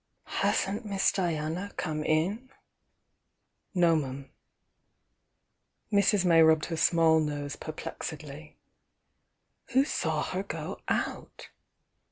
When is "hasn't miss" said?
0.25-1.11